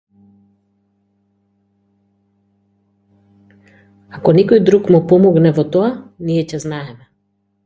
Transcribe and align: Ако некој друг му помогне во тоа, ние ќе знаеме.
Ако 4.21 4.35
некој 4.39 4.63
друг 4.71 4.91
му 4.97 5.03
помогне 5.13 5.53
во 5.61 5.69
тоа, 5.77 5.93
ние 6.33 6.49
ќе 6.49 6.63
знаеме. 6.67 7.09